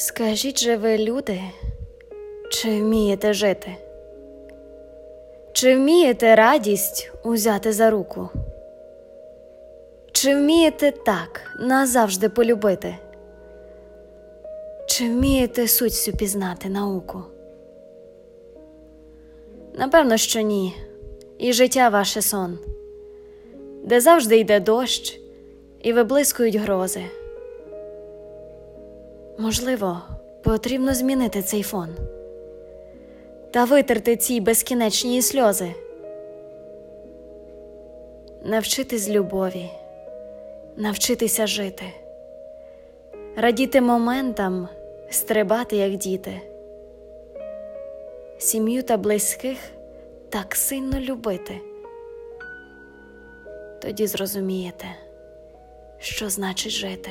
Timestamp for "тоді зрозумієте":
53.82-54.86